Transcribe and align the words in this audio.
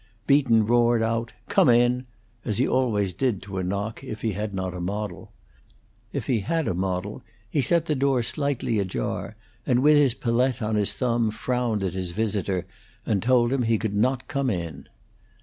Beaton 0.25 0.65
roared 0.65 1.03
out, 1.03 1.31
"Come 1.47 1.69
in!" 1.69 2.07
as 2.43 2.57
he 2.57 2.67
always 2.67 3.13
did 3.13 3.39
to 3.43 3.59
a 3.59 3.63
knock 3.63 4.03
if 4.03 4.23
he 4.23 4.31
had 4.33 4.51
not 4.51 4.73
a 4.73 4.81
model; 4.81 5.31
if 6.11 6.25
he 6.25 6.39
had 6.39 6.67
a 6.67 6.73
model 6.73 7.21
he 7.47 7.61
set 7.61 7.85
the 7.85 7.93
door 7.93 8.23
slightly 8.23 8.79
ajar, 8.79 9.35
and 9.63 9.83
with 9.83 9.97
his 9.97 10.15
palette 10.15 10.59
on 10.59 10.73
his 10.73 10.91
thumb 10.95 11.29
frowned 11.29 11.83
at 11.83 11.93
his 11.93 12.13
visitor 12.17 12.65
and 13.05 13.21
told 13.21 13.53
him 13.53 13.61
he 13.61 13.77
could 13.77 13.93
not 13.95 14.27
come 14.27 14.49
in. 14.49 14.87